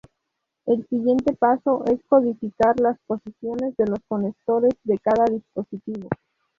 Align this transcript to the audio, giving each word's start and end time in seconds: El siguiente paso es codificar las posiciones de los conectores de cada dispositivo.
El 0.65 0.83
siguiente 0.87 1.33
paso 1.35 1.83
es 1.85 2.03
codificar 2.07 2.79
las 2.79 2.97
posiciones 3.05 3.77
de 3.77 3.85
los 3.85 3.99
conectores 4.09 4.73
de 4.83 4.97
cada 4.97 5.25
dispositivo. 5.25 6.09